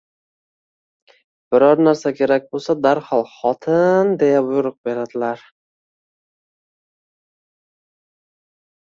Biror 1.55 1.83
narsa 1.87 2.13
kerak 2.21 2.47
bo'lsa 2.55 2.77
darhol 2.87 3.23
Xoti-i-in 3.35 4.11
deya 4.25 4.43
buyruq 4.49 4.81
beriladi 4.89 5.47